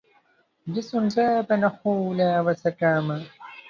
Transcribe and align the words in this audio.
جسد 0.67 1.07
ذاب 1.07 1.53
نحولا 1.53 2.41
وسقاما 2.41 3.23